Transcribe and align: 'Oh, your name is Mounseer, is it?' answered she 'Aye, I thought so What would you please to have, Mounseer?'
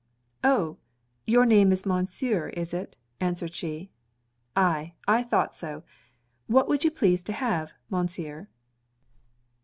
'Oh, 0.43 0.77
your 1.27 1.45
name 1.45 1.71
is 1.71 1.85
Mounseer, 1.85 2.49
is 2.57 2.73
it?' 2.73 2.97
answered 3.19 3.53
she 3.53 3.91
'Aye, 4.55 4.95
I 5.07 5.21
thought 5.21 5.55
so 5.55 5.83
What 6.47 6.67
would 6.67 6.83
you 6.83 6.89
please 6.89 7.21
to 7.25 7.33
have, 7.33 7.73
Mounseer?' 7.91 8.47